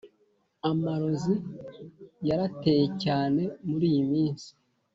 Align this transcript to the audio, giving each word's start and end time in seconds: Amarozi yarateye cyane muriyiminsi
Amarozi 0.69 1.35
yarateye 2.27 2.85
cyane 3.03 3.41
muriyiminsi 3.69 4.49